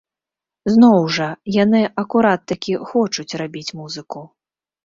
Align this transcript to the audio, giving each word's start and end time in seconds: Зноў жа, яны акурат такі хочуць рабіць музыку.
Зноў 0.75 0.95
жа, 1.17 1.27
яны 1.63 1.81
акурат 2.03 2.41
такі 2.53 2.73
хочуць 2.93 3.29
рабіць 3.43 3.67
музыку. 3.83 4.19